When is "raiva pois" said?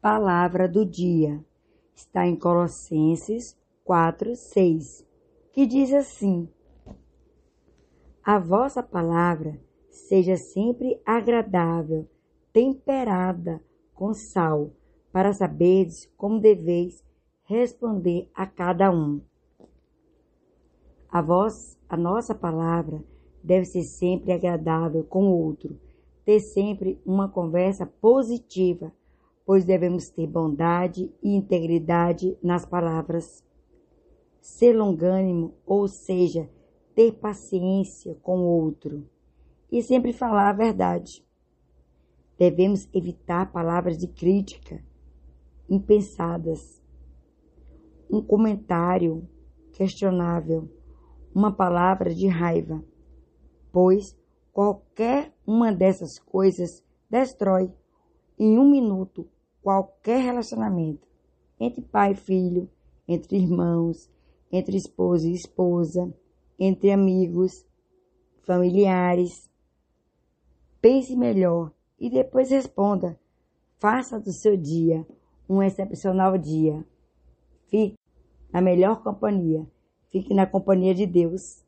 52.28-54.16